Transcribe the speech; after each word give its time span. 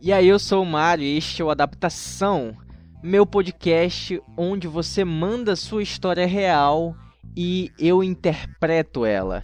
E 0.00 0.12
aí, 0.12 0.26
eu 0.26 0.38
sou 0.38 0.62
o 0.62 0.66
Mário 0.66 1.04
e 1.04 1.16
este 1.16 1.42
é 1.42 1.44
o 1.44 1.50
Adaptação, 1.50 2.56
meu 3.02 3.24
podcast 3.24 4.20
onde 4.36 4.66
você 4.66 5.04
manda 5.04 5.54
sua 5.54 5.82
história 5.82 6.26
real 6.26 6.96
e 7.36 7.70
eu 7.78 8.02
interpreto 8.02 9.04
ela. 9.04 9.42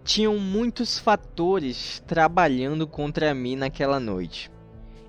Tinham 0.04 0.36
muitos 0.36 0.98
fatores 0.98 2.02
trabalhando 2.06 2.86
contra 2.86 3.32
mim 3.32 3.56
naquela 3.56 3.98
noite. 3.98 4.50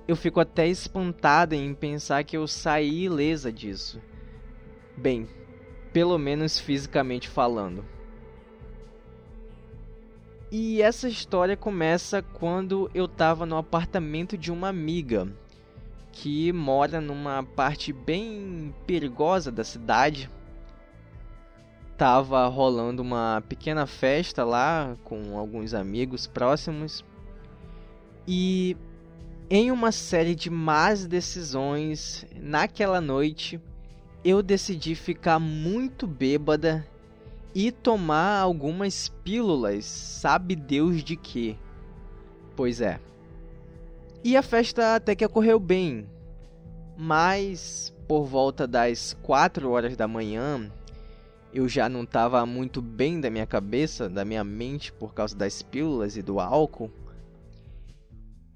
Eu 0.08 0.16
fico 0.16 0.40
até 0.40 0.68
espantada 0.68 1.56
em 1.56 1.74
pensar 1.74 2.24
que 2.24 2.36
eu 2.36 2.46
saí 2.48 3.04
ilesa 3.04 3.52
disso. 3.52 4.02
Bem, 4.98 5.28
pelo 5.94 6.18
menos 6.18 6.60
fisicamente 6.60 7.30
falando. 7.30 7.86
E 10.52 10.82
essa 10.82 11.08
história 11.08 11.56
começa 11.56 12.22
quando 12.22 12.92
eu 12.94 13.06
estava 13.06 13.46
no 13.46 13.58
apartamento 13.58 14.38
de 14.38 14.52
uma 14.52 14.68
amiga 14.68 15.28
que 16.12 16.54
mora 16.54 17.02
numa 17.02 17.44
parte 17.44 17.92
bem 17.92 18.74
perigosa 18.86 19.52
da 19.52 19.64
cidade. 19.64 20.30
Tava 21.98 22.46
rolando 22.48 23.02
uma 23.02 23.42
pequena 23.50 23.88
festa 23.88 24.44
lá 24.44 24.96
com 25.04 25.38
alguns 25.38 25.74
amigos 25.74 26.28
próximos. 26.28 27.04
E 28.28 28.78
em 29.50 29.72
uma 29.72 29.92
série 29.92 30.36
de 30.36 30.50
más 30.50 31.06
decisões 31.06 32.26
naquela 32.36 33.00
noite, 33.02 33.60
eu 34.24 34.42
decidi 34.42 34.96
ficar 34.96 35.40
muito 35.40 36.08
bêbada 36.08 36.88
e 37.54 37.72
tomar 37.72 38.40
algumas 38.40 39.10
pílulas, 39.24 39.86
sabe 39.86 40.56
Deus 40.56 41.04
de 41.04 41.16
que. 41.16 41.58
Pois 42.56 42.82
é. 42.82 43.00
E 44.24 44.38
a 44.38 44.42
festa 44.42 44.96
até 44.96 45.16
que 45.16 45.26
ocorreu 45.26 45.60
bem, 45.60 46.08
mas 46.98 47.94
por 48.08 48.26
volta 48.26 48.66
das 48.66 49.16
4 49.22 49.70
horas 49.70 49.98
da 49.98 50.08
manhã, 50.08 50.72
eu 51.54 51.68
já 51.68 51.88
não 51.88 52.04
estava 52.04 52.46
muito 52.46 52.82
bem 52.82 53.20
da 53.20 53.30
minha 53.30 53.46
cabeça, 53.46 54.10
da 54.10 54.26
minha 54.26 54.44
mente 54.44 54.92
por 54.92 55.14
causa 55.14 55.36
das 55.36 55.62
pílulas 55.62 56.18
e 56.18 56.22
do 56.22 56.40
álcool. 56.40 56.90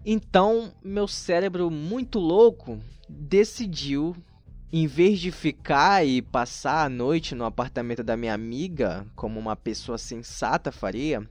Então, 0.09 0.71
meu 0.81 1.05
cérebro 1.05 1.69
muito 1.69 2.17
louco 2.17 2.79
decidiu, 3.09 4.15
em 4.71 4.87
vez 4.87 5.19
de 5.19 5.33
ficar 5.33 6.07
e 6.07 6.21
passar 6.21 6.85
a 6.85 6.89
noite 6.89 7.35
no 7.35 7.43
apartamento 7.43 8.05
da 8.05 8.15
minha 8.15 8.33
amiga, 8.33 9.05
como 9.17 9.37
uma 9.37 9.53
pessoa 9.53 9.97
sensata 9.97 10.71
faria, 10.71 11.29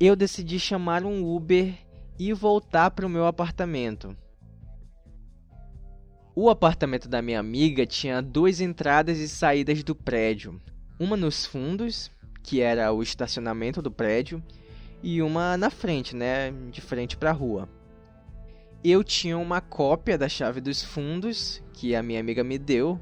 eu 0.00 0.16
decidi 0.16 0.58
chamar 0.58 1.04
um 1.04 1.22
Uber 1.22 1.74
e 2.18 2.32
voltar 2.32 2.90
para 2.92 3.06
o 3.06 3.10
meu 3.10 3.26
apartamento. 3.26 4.16
O 6.34 6.48
apartamento 6.48 7.06
da 7.06 7.20
minha 7.20 7.38
amiga 7.38 7.84
tinha 7.84 8.22
duas 8.22 8.62
entradas 8.62 9.18
e 9.18 9.28
saídas 9.28 9.82
do 9.84 9.94
prédio. 9.94 10.58
Uma 10.98 11.18
nos 11.18 11.44
fundos, 11.44 12.10
que 12.42 12.62
era 12.62 12.90
o 12.94 13.02
estacionamento 13.02 13.82
do 13.82 13.90
prédio, 13.90 14.42
e 15.02 15.22
uma 15.22 15.56
na 15.56 15.70
frente, 15.70 16.14
né, 16.14 16.52
de 16.70 16.80
frente 16.80 17.16
para 17.16 17.30
a 17.30 17.34
rua. 17.34 17.68
Eu 18.82 19.02
tinha 19.02 19.36
uma 19.36 19.60
cópia 19.60 20.16
da 20.16 20.28
chave 20.28 20.60
dos 20.60 20.82
fundos 20.84 21.62
que 21.72 21.94
a 21.94 22.02
minha 22.02 22.20
amiga 22.20 22.44
me 22.44 22.58
deu, 22.58 23.00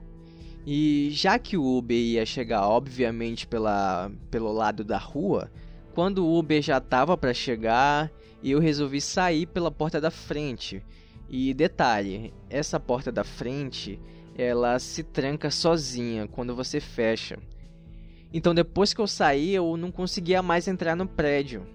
e 0.67 1.11
já 1.13 1.39
que 1.39 1.57
o 1.57 1.65
Uber 1.65 1.97
ia 1.97 2.27
chegar 2.27 2.67
obviamente 2.67 3.47
pela, 3.47 4.11
pelo 4.31 4.53
lado 4.53 4.83
da 4.83 4.99
rua, 4.99 5.51
quando 5.95 6.27
o 6.27 6.39
Uber 6.39 6.61
já 6.61 6.79
estava 6.79 7.17
para 7.17 7.33
chegar, 7.33 8.11
eu 8.43 8.59
resolvi 8.59 9.01
sair 9.01 9.47
pela 9.47 9.71
porta 9.71 10.01
da 10.01 10.11
frente. 10.11 10.83
E 11.29 11.55
detalhe, 11.55 12.35
essa 12.51 12.79
porta 12.79 13.11
da 13.11 13.25
frente, 13.25 14.01
ela 14.37 14.79
se 14.79 15.03
tranca 15.03 15.51
sozinha 15.51 16.29
quando 16.29 16.55
você 16.55 16.81
fecha. 16.81 17.39
Então 18.33 18.55
depois 18.55 18.93
que 18.93 19.01
eu 19.01 19.07
saí, 19.07 19.55
eu 19.55 19.77
não 19.77 19.91
conseguia 19.91 20.43
mais 20.43 20.69
entrar 20.69 20.95
no 20.95 21.07
prédio. 21.07 21.67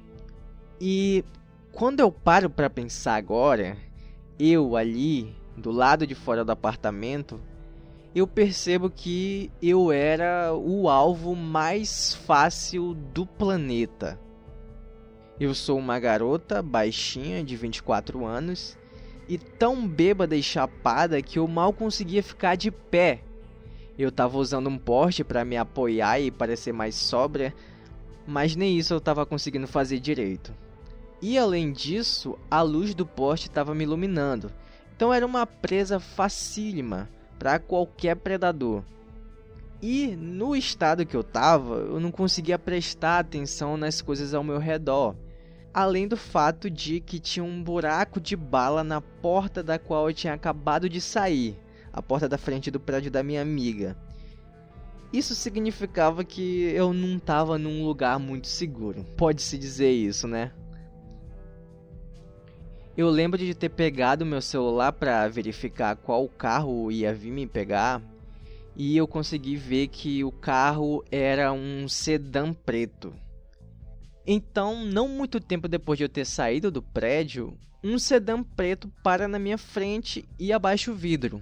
E 0.83 1.23
quando 1.71 1.99
eu 1.99 2.11
paro 2.11 2.49
para 2.49 2.67
pensar 2.67 3.13
agora, 3.13 3.77
eu 4.39 4.75
ali, 4.75 5.31
do 5.55 5.69
lado 5.69 6.07
de 6.07 6.15
fora 6.15 6.43
do 6.43 6.51
apartamento, 6.51 7.39
eu 8.15 8.25
percebo 8.25 8.89
que 8.89 9.51
eu 9.61 9.91
era 9.91 10.51
o 10.55 10.89
alvo 10.89 11.35
mais 11.35 12.15
fácil 12.15 12.95
do 12.95 13.27
planeta. 13.27 14.19
Eu 15.39 15.53
sou 15.53 15.77
uma 15.77 15.99
garota 15.99 16.63
baixinha 16.63 17.43
de 17.43 17.55
24 17.55 18.25
anos 18.25 18.75
e 19.29 19.37
tão 19.37 19.87
bêbada 19.87 20.35
e 20.35 20.41
chapada 20.41 21.21
que 21.21 21.37
eu 21.37 21.47
mal 21.47 21.71
conseguia 21.71 22.23
ficar 22.23 22.55
de 22.55 22.71
pé. 22.71 23.21
Eu 23.99 24.11
tava 24.11 24.35
usando 24.39 24.67
um 24.67 24.79
poste 24.79 25.23
para 25.23 25.45
me 25.45 25.57
apoiar 25.57 26.19
e 26.19 26.31
parecer 26.31 26.73
mais 26.73 26.95
sóbria, 26.95 27.53
mas 28.25 28.55
nem 28.55 28.75
isso 28.79 28.95
eu 28.95 28.99
tava 28.99 29.27
conseguindo 29.27 29.67
fazer 29.67 29.99
direito. 29.99 30.51
E 31.21 31.37
além 31.37 31.71
disso, 31.71 32.37
a 32.49 32.61
luz 32.61 32.95
do 32.95 33.05
poste 33.05 33.47
estava 33.47 33.75
me 33.75 33.83
iluminando, 33.83 34.51
então 34.95 35.13
era 35.13 35.25
uma 35.25 35.45
presa 35.45 35.99
facílima 35.99 37.07
para 37.37 37.59
qualquer 37.59 38.15
predador. 38.15 38.83
E 39.81 40.15
no 40.15 40.55
estado 40.55 41.05
que 41.05 41.15
eu 41.15 41.23
tava, 41.23 41.75
eu 41.75 41.99
não 41.99 42.11
conseguia 42.11 42.57
prestar 42.57 43.19
atenção 43.19 43.77
nas 43.77 44.01
coisas 44.01 44.33
ao 44.33 44.43
meu 44.43 44.59
redor. 44.59 45.15
Além 45.73 46.07
do 46.07 46.17
fato 46.17 46.69
de 46.69 46.99
que 46.99 47.19
tinha 47.19 47.43
um 47.43 47.63
buraco 47.63 48.19
de 48.19 48.35
bala 48.35 48.83
na 48.83 49.01
porta 49.01 49.63
da 49.63 49.79
qual 49.79 50.09
eu 50.09 50.13
tinha 50.13 50.33
acabado 50.33 50.89
de 50.89 50.99
sair, 50.99 51.57
a 51.93 52.01
porta 52.01 52.27
da 52.27 52.37
frente 52.37 52.69
do 52.69 52.79
prédio 52.79 53.09
da 53.09 53.23
minha 53.23 53.41
amiga. 53.41 53.97
Isso 55.11 55.35
significava 55.35 56.23
que 56.23 56.63
eu 56.63 56.93
não 56.93 57.17
estava 57.17 57.57
num 57.57 57.83
lugar 57.85 58.19
muito 58.19 58.47
seguro. 58.47 59.03
Pode-se 59.17 59.57
dizer 59.57 59.91
isso, 59.91 60.27
né? 60.27 60.51
Eu 63.01 63.09
lembro 63.09 63.39
de 63.39 63.55
ter 63.55 63.69
pegado 63.69 64.23
meu 64.23 64.43
celular 64.43 64.93
para 64.93 65.27
verificar 65.27 65.95
qual 65.95 66.29
carro 66.29 66.91
ia 66.91 67.11
vir 67.11 67.31
me 67.31 67.47
pegar 67.47 67.99
e 68.75 68.95
eu 68.95 69.07
consegui 69.07 69.55
ver 69.55 69.87
que 69.87 70.23
o 70.23 70.31
carro 70.31 71.03
era 71.11 71.51
um 71.51 71.89
sedã 71.89 72.53
preto. 72.53 73.11
Então, 74.23 74.85
não 74.85 75.07
muito 75.07 75.39
tempo 75.39 75.67
depois 75.67 75.97
de 75.97 76.03
eu 76.03 76.09
ter 76.09 76.25
saído 76.25 76.69
do 76.69 76.79
prédio, 76.79 77.57
um 77.83 77.97
sedã 77.97 78.43
preto 78.43 78.87
para 79.03 79.27
na 79.27 79.39
minha 79.39 79.57
frente 79.57 80.23
e 80.37 80.53
abaixa 80.53 80.91
o 80.91 80.95
vidro. 80.95 81.41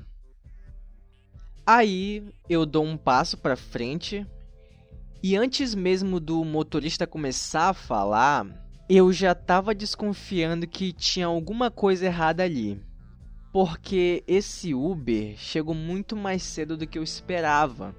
Aí 1.67 2.23
eu 2.47 2.65
dou 2.65 2.85
um 2.85 2.95
passo 2.95 3.37
para 3.37 3.57
frente 3.57 4.25
e 5.21 5.35
antes 5.35 5.75
mesmo 5.75 6.21
do 6.21 6.41
motorista 6.45 7.05
começar 7.05 7.67
a 7.67 7.73
falar, 7.73 8.47
eu 8.89 9.13
já 9.13 9.33
estava 9.33 9.75
desconfiando 9.75 10.67
que 10.67 10.91
tinha 10.91 11.27
alguma 11.27 11.69
coisa 11.69 12.07
errada 12.07 12.43
ali. 12.43 12.81
porque 13.51 14.23
esse 14.27 14.75
Uber 14.75 15.35
chegou 15.37 15.73
muito 15.73 16.15
mais 16.15 16.43
cedo 16.43 16.77
do 16.77 16.85
que 16.85 16.99
eu 16.99 17.03
esperava. 17.03 17.95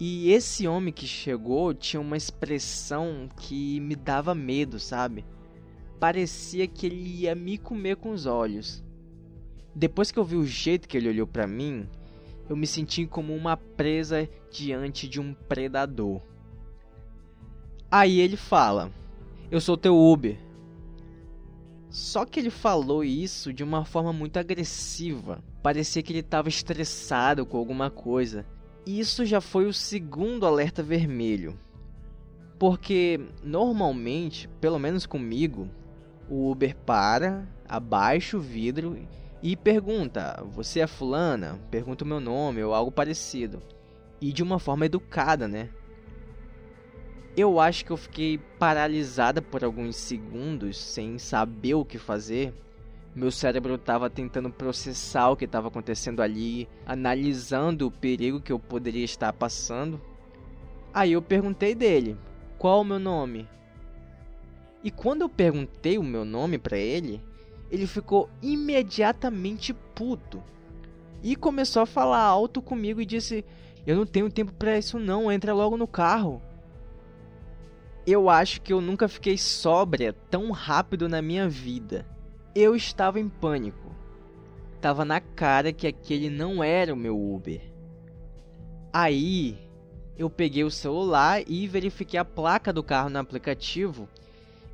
E 0.00 0.30
esse 0.32 0.66
homem 0.66 0.92
que 0.92 1.06
chegou 1.06 1.74
tinha 1.74 2.00
uma 2.00 2.16
expressão 2.16 3.28
que 3.36 3.78
me 3.80 3.94
dava 3.94 4.34
medo, 4.34 4.80
sabe? 4.80 5.24
Parecia 6.00 6.66
que 6.66 6.86
ele 6.86 7.22
ia 7.22 7.34
me 7.34 7.58
comer 7.58 7.96
com 7.96 8.10
os 8.10 8.26
olhos. 8.26 8.82
Depois 9.74 10.10
que 10.10 10.18
eu 10.18 10.24
vi 10.24 10.36
o 10.36 10.46
jeito 10.46 10.88
que 10.88 10.96
ele 10.96 11.08
olhou 11.10 11.26
para 11.26 11.46
mim, 11.46 11.86
eu 12.48 12.56
me 12.56 12.66
senti 12.66 13.06
como 13.06 13.34
uma 13.34 13.56
presa 13.56 14.28
diante 14.50 15.08
de 15.08 15.20
um 15.20 15.34
predador. 15.34 16.22
Aí 17.90 18.18
ele 18.18 18.36
fala: 18.36 18.90
Eu 19.54 19.60
sou 19.60 19.76
teu 19.76 19.96
Uber. 19.96 20.36
Só 21.88 22.24
que 22.24 22.40
ele 22.40 22.50
falou 22.50 23.04
isso 23.04 23.52
de 23.52 23.62
uma 23.62 23.84
forma 23.84 24.12
muito 24.12 24.36
agressiva. 24.36 25.44
Parecia 25.62 26.02
que 26.02 26.10
ele 26.12 26.18
estava 26.18 26.48
estressado 26.48 27.46
com 27.46 27.56
alguma 27.56 27.88
coisa. 27.88 28.44
E 28.84 28.98
isso 28.98 29.24
já 29.24 29.40
foi 29.40 29.66
o 29.66 29.72
segundo 29.72 30.44
alerta 30.44 30.82
vermelho. 30.82 31.56
Porque 32.58 33.20
normalmente, 33.44 34.48
pelo 34.60 34.76
menos 34.76 35.06
comigo, 35.06 35.70
o 36.28 36.50
Uber 36.50 36.74
para, 36.78 37.46
abaixa 37.68 38.36
o 38.36 38.40
vidro 38.40 38.98
e 39.40 39.54
pergunta: 39.54 40.42
Você 40.50 40.80
é 40.80 40.86
Fulana? 40.88 41.60
Pergunta 41.70 42.04
o 42.04 42.08
meu 42.08 42.18
nome 42.18 42.60
ou 42.64 42.74
algo 42.74 42.90
parecido. 42.90 43.62
E 44.20 44.32
de 44.32 44.42
uma 44.42 44.58
forma 44.58 44.84
educada, 44.84 45.46
né? 45.46 45.70
Eu 47.36 47.58
acho 47.58 47.84
que 47.84 47.90
eu 47.90 47.96
fiquei 47.96 48.38
paralisada 48.60 49.42
por 49.42 49.64
alguns 49.64 49.96
segundos 49.96 50.78
sem 50.78 51.18
saber 51.18 51.74
o 51.74 51.84
que 51.84 51.98
fazer. 51.98 52.54
Meu 53.12 53.32
cérebro 53.32 53.74
estava 53.74 54.08
tentando 54.08 54.50
processar 54.50 55.30
o 55.30 55.36
que 55.36 55.44
estava 55.44 55.66
acontecendo 55.66 56.22
ali, 56.22 56.68
analisando 56.86 57.88
o 57.88 57.90
perigo 57.90 58.40
que 58.40 58.52
eu 58.52 58.58
poderia 58.60 59.04
estar 59.04 59.32
passando. 59.32 60.00
Aí 60.92 61.10
eu 61.10 61.20
perguntei 61.20 61.74
dele: 61.74 62.16
"Qual 62.56 62.82
o 62.82 62.84
meu 62.84 63.00
nome?" 63.00 63.48
E 64.84 64.90
quando 64.92 65.22
eu 65.22 65.28
perguntei 65.28 65.98
o 65.98 66.04
meu 66.04 66.24
nome 66.24 66.56
para 66.56 66.78
ele, 66.78 67.20
ele 67.68 67.86
ficou 67.88 68.30
imediatamente 68.40 69.74
puto 69.92 70.40
e 71.20 71.34
começou 71.34 71.82
a 71.82 71.86
falar 71.86 72.22
alto 72.22 72.62
comigo 72.62 73.00
e 73.00 73.06
disse: 73.06 73.44
"Eu 73.84 73.96
não 73.96 74.06
tenho 74.06 74.30
tempo 74.30 74.52
para 74.52 74.78
isso 74.78 75.00
não, 75.00 75.32
entra 75.32 75.52
logo 75.52 75.76
no 75.76 75.88
carro." 75.88 76.40
Eu 78.06 78.28
acho 78.28 78.60
que 78.60 78.72
eu 78.72 78.82
nunca 78.82 79.08
fiquei 79.08 79.38
sóbria 79.38 80.12
tão 80.12 80.50
rápido 80.50 81.08
na 81.08 81.22
minha 81.22 81.48
vida. 81.48 82.06
Eu 82.54 82.76
estava 82.76 83.18
em 83.18 83.28
pânico. 83.28 83.94
Tava 84.80 85.04
na 85.04 85.20
cara 85.20 85.72
que 85.72 85.86
aquele 85.86 86.28
não 86.28 86.62
era 86.62 86.92
o 86.92 86.96
meu 86.96 87.18
Uber. 87.18 87.62
Aí, 88.92 89.58
eu 90.18 90.28
peguei 90.28 90.62
o 90.64 90.70
celular 90.70 91.42
e 91.46 91.66
verifiquei 91.66 92.20
a 92.20 92.24
placa 92.24 92.72
do 92.72 92.82
carro 92.82 93.08
no 93.08 93.18
aplicativo 93.18 94.06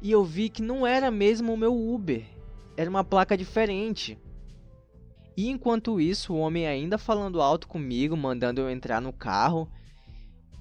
e 0.03 0.11
eu 0.11 0.25
vi 0.25 0.49
que 0.49 0.63
não 0.63 0.87
era 0.87 1.11
mesmo 1.11 1.53
o 1.53 1.57
meu 1.57 1.75
Uber. 1.75 2.25
Era 2.77 2.91
uma 2.91 3.05
placa 3.05 3.37
diferente. 3.37 4.19
E 5.37 5.49
enquanto 5.49 6.01
isso, 6.01 6.35
o 6.35 6.39
homem 6.39 6.67
ainda 6.67 6.99
falando 6.99 7.41
alto 7.41 7.69
comigo, 7.69 8.17
mandando 8.17 8.61
eu 8.61 8.71
entrar 8.71 9.01
no 9.01 9.13
carro, 9.13 9.71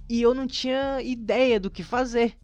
e 0.10 0.22
eu 0.22 0.33
não 0.33 0.45
tinha 0.45 1.01
ideia 1.01 1.60
do 1.60 1.72
que 1.72 1.83
fazer 1.83 2.38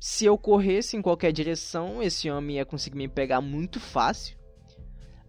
se 0.00 0.24
eu 0.24 0.38
corresse 0.38 0.96
em 0.96 1.02
qualquer 1.02 1.30
direção, 1.30 2.02
esse 2.02 2.30
homem 2.30 2.56
ia 2.56 2.64
conseguir 2.64 2.96
me 2.96 3.06
pegar 3.06 3.42
muito 3.42 3.78
fácil. 3.78 4.34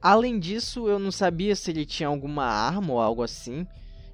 Além 0.01 0.39
disso, 0.39 0.88
eu 0.88 0.97
não 0.97 1.12
sabia 1.12 1.56
se 1.57 1.69
ele 1.69 1.85
tinha 1.85 2.07
alguma 2.07 2.45
arma 2.45 2.94
ou 2.94 3.01
algo 3.01 3.21
assim. 3.21 3.68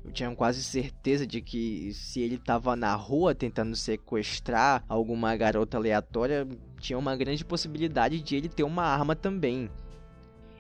Eu 0.04 0.12
tinha 0.12 0.34
quase 0.36 0.64
certeza 0.64 1.28
de 1.28 1.42
que 1.42 1.94
se 1.94 2.22
ele 2.22 2.36
estava 2.36 2.76
na 2.76 2.96
rua 2.96 3.36
tentando 3.36 3.76
sequestrar 3.76 4.84
alguma 4.90 5.36
garota 5.36 5.78
aleatória, 5.78 6.48
tinha 6.80 6.98
uma 6.98 7.16
grande 7.16 7.46
possibilidade 7.46 8.20
de 8.20 8.36
ele 8.36 8.50
ter 8.50 8.64
uma 8.64 8.84
arma 8.84 9.16
também. 9.16 9.70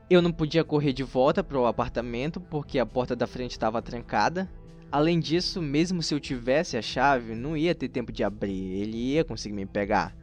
Eu 0.09 0.21
não 0.21 0.31
podia 0.31 0.63
correr 0.63 0.93
de 0.93 1.03
volta 1.03 1.43
para 1.43 1.59
o 1.59 1.65
apartamento 1.65 2.39
porque 2.39 2.77
a 2.77 2.85
porta 2.85 3.15
da 3.15 3.25
frente 3.25 3.51
estava 3.51 3.81
trancada. 3.81 4.47
Além 4.91 5.19
disso, 5.19 5.61
mesmo 5.61 6.01
se 6.01 6.13
eu 6.13 6.19
tivesse 6.19 6.77
a 6.77 6.81
chave, 6.81 7.35
não 7.35 7.57
ia 7.57 7.75
ter 7.75 7.89
tempo 7.89 8.11
de 8.11 8.23
abrir, 8.23 8.81
ele 8.81 9.13
ia 9.13 9.23
conseguir 9.23 9.53
me 9.53 9.65
pegar. 9.65 10.15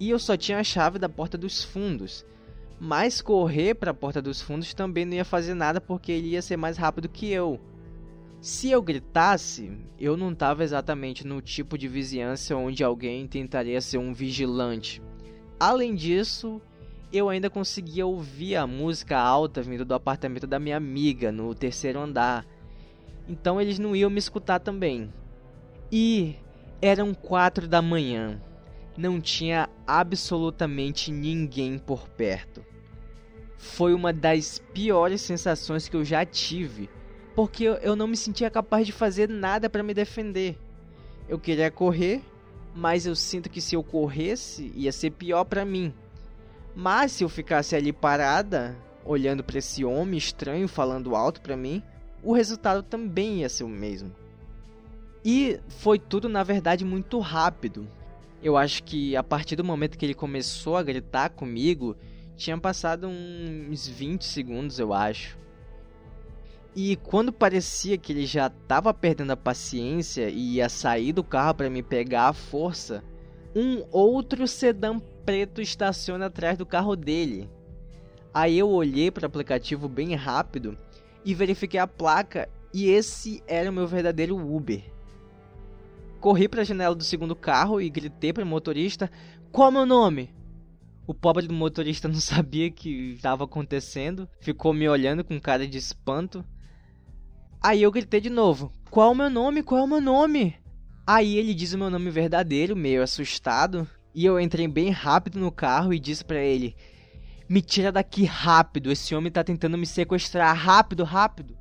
E 0.00 0.10
eu 0.10 0.18
só 0.18 0.36
tinha 0.36 0.58
a 0.58 0.64
chave 0.64 0.98
da 0.98 1.08
porta 1.08 1.38
dos 1.38 1.62
fundos. 1.62 2.26
Mas 2.80 3.22
correr 3.22 3.74
para 3.74 3.92
a 3.92 3.94
porta 3.94 4.20
dos 4.20 4.42
fundos 4.42 4.74
também 4.74 5.04
não 5.04 5.14
ia 5.14 5.24
fazer 5.24 5.54
nada 5.54 5.80
porque 5.80 6.10
ele 6.10 6.30
ia 6.30 6.42
ser 6.42 6.56
mais 6.56 6.76
rápido 6.76 7.08
que 7.08 7.30
eu. 7.30 7.60
Se 8.40 8.70
eu 8.70 8.82
gritasse, 8.82 9.72
eu 9.98 10.16
não 10.16 10.32
estava 10.32 10.64
exatamente 10.64 11.26
no 11.26 11.40
tipo 11.40 11.78
de 11.78 11.86
vizinhança 11.86 12.56
onde 12.56 12.82
alguém 12.82 13.26
tentaria 13.28 13.80
ser 13.80 13.98
um 13.98 14.12
vigilante. 14.12 15.00
Além 15.58 15.94
disso, 15.94 16.60
eu 17.12 17.28
ainda 17.28 17.48
conseguia 17.48 18.04
ouvir 18.04 18.56
a 18.56 18.66
música 18.66 19.16
alta 19.16 19.62
vindo 19.62 19.84
do 19.84 19.94
apartamento 19.94 20.46
da 20.46 20.58
minha 20.58 20.76
amiga 20.76 21.30
no 21.30 21.54
terceiro 21.54 22.00
andar 22.00 22.44
então 23.28 23.60
eles 23.60 23.78
não 23.78 23.94
iam 23.96 24.10
me 24.10 24.18
escutar 24.18 24.58
também. 24.58 25.12
E 25.90 26.36
eram 26.80 27.14
quatro 27.14 27.66
da 27.66 27.80
manhã. 27.80 28.40
Não 28.96 29.20
tinha 29.20 29.68
absolutamente 29.86 31.10
ninguém 31.10 31.78
por 31.78 32.08
perto. 32.08 32.64
Foi 33.56 33.94
uma 33.94 34.12
das 34.12 34.58
piores 34.72 35.22
sensações 35.22 35.88
que 35.88 35.96
eu 35.96 36.04
já 36.04 36.24
tive, 36.24 36.90
porque 37.34 37.64
eu 37.64 37.96
não 37.96 38.06
me 38.06 38.16
sentia 38.16 38.50
capaz 38.50 38.86
de 38.86 38.92
fazer 38.92 39.28
nada 39.28 39.70
para 39.70 39.82
me 39.82 39.94
defender. 39.94 40.58
Eu 41.28 41.38
queria 41.38 41.70
correr, 41.70 42.22
mas 42.74 43.06
eu 43.06 43.16
sinto 43.16 43.48
que 43.48 43.60
se 43.60 43.74
eu 43.74 43.82
corresse 43.82 44.70
ia 44.74 44.92
ser 44.92 45.10
pior 45.10 45.44
para 45.44 45.64
mim. 45.64 45.94
Mas 46.76 47.12
se 47.12 47.24
eu 47.24 47.28
ficasse 47.28 47.74
ali 47.74 47.92
parada, 47.92 48.76
olhando 49.04 49.42
para 49.42 49.58
esse 49.58 49.84
homem 49.84 50.18
estranho 50.18 50.68
falando 50.68 51.16
alto 51.16 51.40
para 51.40 51.56
mim, 51.56 51.82
o 52.24 52.32
resultado 52.32 52.82
também 52.82 53.40
ia 53.40 53.48
ser 53.48 53.64
o 53.64 53.68
mesmo. 53.68 54.10
E 55.24 55.60
foi 55.68 55.98
tudo, 55.98 56.28
na 56.28 56.42
verdade, 56.42 56.84
muito 56.84 57.18
rápido. 57.18 57.86
Eu 58.42 58.56
acho 58.56 58.82
que 58.82 59.16
a 59.16 59.22
partir 59.22 59.56
do 59.56 59.64
momento 59.64 59.96
que 59.96 60.04
ele 60.04 60.14
começou 60.14 60.76
a 60.76 60.82
gritar 60.82 61.30
comigo, 61.30 61.96
tinha 62.36 62.58
passado 62.58 63.06
uns 63.06 63.86
20 63.86 64.24
segundos, 64.24 64.78
eu 64.78 64.92
acho. 64.92 65.38
E 66.74 66.96
quando 66.96 67.32
parecia 67.32 67.96
que 67.96 68.12
ele 68.12 68.26
já 68.26 68.48
estava 68.48 68.92
perdendo 68.92 69.30
a 69.30 69.36
paciência 69.36 70.28
e 70.28 70.54
ia 70.54 70.68
sair 70.68 71.12
do 71.12 71.22
carro 71.22 71.54
para 71.54 71.70
me 71.70 71.82
pegar 71.82 72.28
à 72.28 72.32
força, 72.32 73.04
um 73.54 73.84
outro 73.92 74.48
sedã 74.48 74.98
preto 75.24 75.60
estaciona 75.60 76.26
atrás 76.26 76.58
do 76.58 76.66
carro 76.66 76.96
dele. 76.96 77.48
Aí 78.32 78.58
eu 78.58 78.68
olhei 78.68 79.10
para 79.10 79.22
o 79.22 79.26
aplicativo 79.26 79.88
bem 79.88 80.14
rápido 80.16 80.76
e 81.24 81.34
verifiquei 81.34 81.80
a 81.80 81.86
placa 81.86 82.48
e 82.72 82.88
esse 82.88 83.42
era 83.46 83.70
o 83.70 83.72
meu 83.72 83.86
verdadeiro 83.86 84.36
Uber. 84.36 84.82
Corri 86.20 86.48
para 86.48 86.62
a 86.62 86.64
janela 86.64 86.94
do 86.94 87.04
segundo 87.04 87.36
carro 87.36 87.80
e 87.80 87.88
gritei 87.88 88.32
para 88.32 88.44
o 88.44 88.46
motorista: 88.46 89.10
"Qual 89.52 89.68
é 89.68 89.70
o 89.70 89.72
meu 89.72 89.86
nome?" 89.86 90.34
O 91.06 91.14
pobre 91.14 91.46
do 91.46 91.54
motorista 91.54 92.08
não 92.08 92.20
sabia 92.20 92.70
que 92.70 93.12
estava 93.12 93.44
acontecendo, 93.44 94.28
ficou 94.40 94.72
me 94.72 94.88
olhando 94.88 95.22
com 95.22 95.40
cara 95.40 95.68
de 95.68 95.78
espanto. 95.78 96.44
Aí 97.62 97.82
eu 97.82 97.92
gritei 97.92 98.20
de 98.20 98.30
novo: 98.30 98.72
"Qual 98.90 99.10
é 99.10 99.12
o 99.12 99.16
meu 99.16 99.30
nome? 99.30 99.62
Qual 99.62 99.80
é 99.80 99.84
o 99.84 99.88
meu 99.88 100.00
nome?" 100.00 100.56
Aí 101.06 101.36
ele 101.36 101.52
diz 101.52 101.74
o 101.74 101.78
meu 101.78 101.90
nome 101.90 102.10
verdadeiro, 102.10 102.74
meio 102.74 103.02
assustado, 103.02 103.86
e 104.14 104.24
eu 104.24 104.40
entrei 104.40 104.66
bem 104.66 104.90
rápido 104.90 105.38
no 105.38 105.52
carro 105.52 105.92
e 105.92 105.98
disse 105.98 106.24
para 106.24 106.40
ele: 106.40 106.74
me 107.48 107.60
tira 107.60 107.92
daqui 107.92 108.24
rápido, 108.24 108.90
esse 108.90 109.14
homem 109.14 109.30
tá 109.30 109.44
tentando 109.44 109.76
me 109.76 109.86
sequestrar, 109.86 110.56
rápido, 110.56 111.04
rápido. 111.04 111.56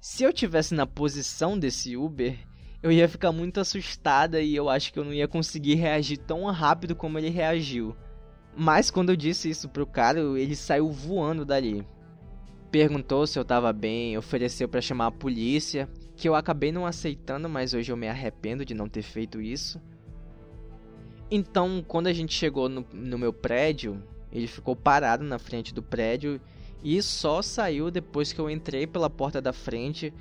Se 0.00 0.22
eu 0.22 0.32
tivesse 0.32 0.74
na 0.74 0.86
posição 0.86 1.58
desse 1.58 1.96
Uber, 1.96 2.38
eu 2.82 2.90
ia 2.90 3.08
ficar 3.08 3.32
muito 3.32 3.60
assustada 3.60 4.40
e 4.40 4.54
eu 4.54 4.68
acho 4.68 4.92
que 4.92 4.98
eu 4.98 5.04
não 5.04 5.12
ia 5.12 5.28
conseguir 5.28 5.74
reagir 5.76 6.18
tão 6.18 6.44
rápido 6.46 6.96
como 6.96 7.18
ele 7.18 7.28
reagiu. 7.28 7.96
Mas 8.56 8.90
quando 8.90 9.10
eu 9.10 9.16
disse 9.16 9.48
isso 9.48 9.68
pro 9.68 9.86
cara, 9.86 10.20
ele 10.38 10.56
saiu 10.56 10.90
voando 10.90 11.44
dali. 11.44 11.86
Perguntou 12.70 13.26
se 13.26 13.38
eu 13.38 13.44
tava 13.44 13.72
bem, 13.72 14.16
ofereceu 14.16 14.68
para 14.68 14.80
chamar 14.80 15.06
a 15.06 15.12
polícia, 15.12 15.88
que 16.16 16.28
eu 16.28 16.34
acabei 16.34 16.72
não 16.72 16.86
aceitando, 16.86 17.48
mas 17.48 17.74
hoje 17.74 17.92
eu 17.92 17.96
me 17.96 18.08
arrependo 18.08 18.64
de 18.64 18.74
não 18.74 18.88
ter 18.88 19.02
feito 19.02 19.40
isso. 19.40 19.80
Então, 21.30 21.84
quando 21.86 22.08
a 22.08 22.12
gente 22.12 22.34
chegou 22.34 22.68
no, 22.68 22.86
no 22.92 23.18
meu 23.18 23.32
prédio, 23.32 24.02
ele 24.32 24.46
ficou 24.46 24.74
parado 24.74 25.22
na 25.22 25.38
frente 25.38 25.74
do 25.74 25.82
prédio 25.82 26.40
e 26.82 27.00
só 27.02 27.42
saiu 27.42 27.90
depois 27.90 28.32
que 28.32 28.40
eu 28.40 28.50
entrei 28.50 28.86
pela 28.86 29.10
porta 29.10 29.40
da 29.40 29.52
frente 29.52 30.12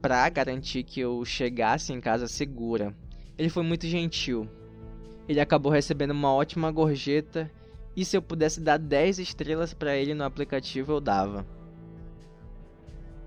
para 0.00 0.28
garantir 0.28 0.82
que 0.82 1.00
eu 1.00 1.24
chegasse 1.24 1.92
em 1.92 2.00
casa 2.00 2.26
segura. 2.26 2.94
Ele 3.38 3.48
foi 3.48 3.62
muito 3.62 3.86
gentil. 3.86 4.48
Ele 5.28 5.40
acabou 5.40 5.70
recebendo 5.70 6.10
uma 6.10 6.32
ótima 6.34 6.70
gorjeta 6.70 7.50
E 7.94 8.04
se 8.04 8.16
eu 8.16 8.22
pudesse 8.22 8.60
dar 8.60 8.78
10 8.78 9.18
estrelas 9.18 9.72
para 9.72 9.96
ele 9.96 10.14
no 10.14 10.24
aplicativo, 10.24 10.92
eu 10.92 11.00
dava. 11.00 11.46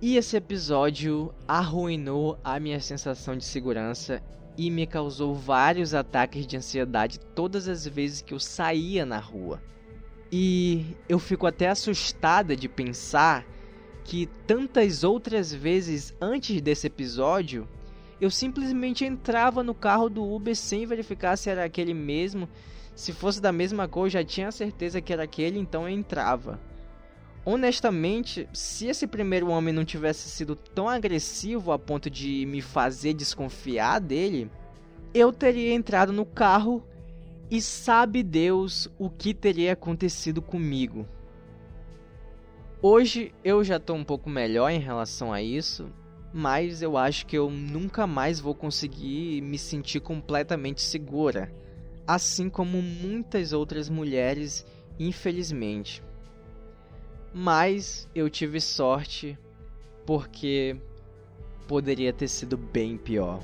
E 0.02 0.18
esse 0.18 0.36
episódio 0.36 1.34
arruinou 1.48 2.38
a 2.44 2.60
minha 2.60 2.80
sensação 2.80 3.38
de 3.38 3.46
segurança 3.46 4.22
e 4.58 4.70
me 4.70 4.86
causou 4.86 5.34
vários 5.34 5.94
ataques 5.94 6.46
de 6.46 6.58
ansiedade 6.58 7.20
todas 7.20 7.68
as 7.68 7.88
vezes 7.88 8.22
que 8.22 8.34
eu 8.34 8.40
saía 8.40 9.06
na 9.06 9.20
rua. 9.20 9.62
E 10.38 10.98
eu 11.08 11.18
fico 11.18 11.48
até 11.48 11.70
assustada 11.70 12.58
de 12.58 12.68
pensar 12.68 13.46
que 14.04 14.28
tantas 14.46 15.02
outras 15.02 15.54
vezes 15.54 16.14
antes 16.20 16.60
desse 16.60 16.88
episódio 16.88 17.66
eu 18.20 18.30
simplesmente 18.30 19.06
entrava 19.06 19.64
no 19.64 19.74
carro 19.74 20.10
do 20.10 20.30
Uber 20.30 20.54
sem 20.54 20.86
verificar 20.86 21.38
se 21.38 21.50
era 21.50 21.64
aquele 21.64 21.94
mesmo. 21.94 22.50
Se 22.94 23.14
fosse 23.14 23.42
da 23.42 23.54
mesma 23.54 23.88
cor, 23.88 24.10
já 24.10 24.26
tinha 24.26 24.52
certeza 24.52 25.00
que 25.00 25.14
era 25.14 25.24
aquele, 25.24 25.58
então 25.58 25.84
eu 25.84 25.96
entrava. 25.96 26.60
Honestamente, 27.46 28.46
se 28.52 28.88
esse 28.88 29.08
primeiro 29.08 29.48
homem 29.48 29.74
não 29.74 29.86
tivesse 29.86 30.30
sido 30.30 30.54
tão 30.54 30.90
agressivo 30.90 31.72
a 31.72 31.80
ponto 31.80 32.10
de 32.10 32.46
me 32.46 32.62
fazer 32.62 33.14
desconfiar 33.14 34.02
dele, 34.02 34.52
eu 35.14 35.32
teria 35.32 35.74
entrado 35.74 36.12
no 36.12 36.26
carro 36.26 36.86
e 37.50 37.62
sabe 37.62 38.24
Deus 38.24 38.90
o 38.98 39.10
que 39.10 39.34
teria 39.34 39.74
acontecido 39.74 40.42
comigo. 40.42 41.08
Hoje 42.82 43.34
eu 43.44 43.64
já 43.64 43.78
estou 43.78 43.96
um 43.96 44.04
pouco 44.04 44.30
melhor 44.30 44.70
em 44.70 44.80
relação 44.80 45.32
a 45.32 45.42
isso, 45.42 45.90
mas 46.34 46.82
eu 46.82 46.98
acho 46.98 47.26
que 47.26 47.38
eu 47.38 47.50
nunca 47.50 48.06
mais 48.06 48.40
vou 48.40 48.54
conseguir 48.54 49.42
me 49.42 49.58
sentir 49.58 50.00
completamente 50.02 50.82
segura, 50.82 51.52
assim 52.06 52.50
como 52.50 52.82
muitas 52.82 53.54
outras 53.54 53.90
mulheres, 53.90 54.66
infelizmente. 55.00 56.04
Mas 57.34 58.10
eu 58.14 58.30
tive 58.30 58.60
sorte 58.62 59.38
porque 60.06 60.78
poderia 61.68 62.14
ter 62.14 62.28
sido 62.28 62.58
bem 62.58 62.98
pior. 62.98 63.42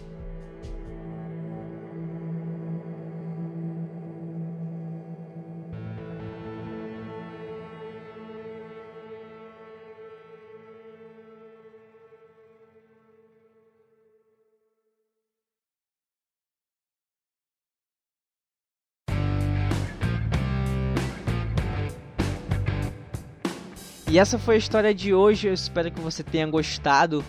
E 24.12 24.20
essa 24.20 24.38
foi 24.38 24.56
a 24.56 24.58
história 24.58 24.94
de 24.94 25.14
hoje. 25.14 25.48
Eu 25.48 25.54
espero 25.54 25.90
que 25.90 26.02
você 26.02 26.22
tenha 26.22 26.46
gostado. 26.46 27.24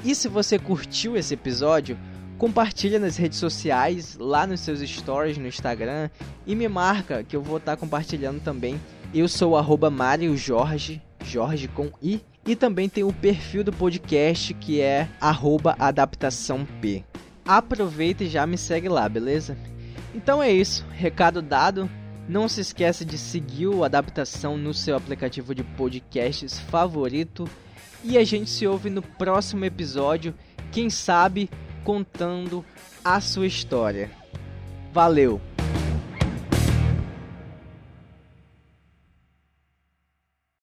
E 0.03 0.15
se 0.15 0.27
você 0.29 0.57
curtiu 0.57 1.17
esse 1.17 1.33
episódio, 1.33 1.97
compartilha 2.37 2.97
nas 2.99 3.17
redes 3.17 3.37
sociais, 3.37 4.17
lá 4.17 4.47
nos 4.47 4.61
seus 4.61 4.79
stories 4.79 5.37
no 5.37 5.47
Instagram 5.47 6.09
e 6.47 6.55
me 6.55 6.69
marca 6.69 7.23
que 7.23 7.35
eu 7.35 7.41
vou 7.41 7.57
estar 7.57 7.75
tá 7.75 7.77
compartilhando 7.77 8.39
também. 8.39 8.79
Eu 9.13 9.27
sou 9.27 9.53
o 9.53 9.91
Mário 9.91 10.35
Jorge, 10.37 11.01
Jorge 11.23 11.67
com 11.67 11.91
I, 12.01 12.21
e 12.45 12.55
também 12.55 12.87
tem 12.87 13.03
o 13.03 13.11
perfil 13.11 13.63
do 13.63 13.73
podcast 13.73 14.53
que 14.53 14.79
é 14.79 15.07
adaptaçãop. 15.77 17.05
Aproveita 17.45 18.23
e 18.23 18.29
já 18.29 18.47
me 18.47 18.57
segue 18.57 18.87
lá, 18.87 19.07
beleza? 19.09 19.57
Então 20.15 20.41
é 20.41 20.51
isso, 20.51 20.85
recado 20.91 21.41
dado. 21.41 21.89
Não 22.27 22.47
se 22.47 22.61
esqueça 22.61 23.03
de 23.03 23.17
seguir 23.17 23.67
o 23.67 23.83
Adaptação 23.83 24.55
no 24.55 24.73
seu 24.73 24.95
aplicativo 24.95 25.53
de 25.53 25.63
podcasts 25.63 26.59
favorito 26.59 27.49
e 28.03 28.17
a 28.17 28.23
gente 28.23 28.49
se 28.49 28.65
ouve 28.65 28.89
no 28.89 29.01
próximo 29.01 29.65
episódio, 29.65 30.33
quem 30.71 30.89
sabe 30.89 31.49
contando 31.83 32.63
a 33.03 33.19
sua 33.19 33.47
história. 33.47 34.11
Valeu! 34.93 35.48